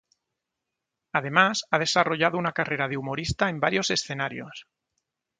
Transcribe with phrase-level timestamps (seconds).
[1.13, 4.65] Además ha desarrollado una carrera de humorista en varios escenarios.